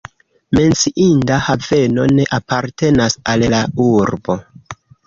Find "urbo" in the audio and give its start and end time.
3.91-4.43